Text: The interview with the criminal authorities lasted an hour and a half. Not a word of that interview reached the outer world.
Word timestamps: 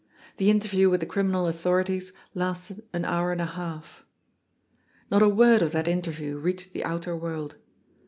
The 0.37 0.49
interview 0.49 0.89
with 0.89 0.99
the 1.01 1.05
criminal 1.05 1.45
authorities 1.45 2.11
lasted 2.33 2.81
an 2.91 3.05
hour 3.05 3.31
and 3.31 3.39
a 3.39 3.45
half. 3.45 4.03
Not 5.11 5.21
a 5.21 5.29
word 5.29 5.61
of 5.61 5.73
that 5.73 5.87
interview 5.87 6.39
reached 6.39 6.73
the 6.73 6.83
outer 6.83 7.15
world. 7.15 7.57